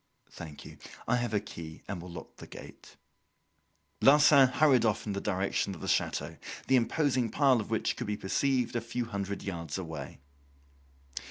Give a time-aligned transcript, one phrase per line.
[0.31, 0.79] "Thank you.
[1.07, 2.95] I have a key and will lock the gate."
[4.01, 8.07] Larsan hurried off in the direction of the chateau, the imposing pile of which could
[8.07, 10.17] be perceived a few hundred yards away.